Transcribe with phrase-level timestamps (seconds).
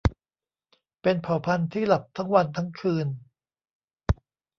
[1.01, 3.07] เป็นเผ่าพันธุ์ที่หลับทั้งวันทั้งคืน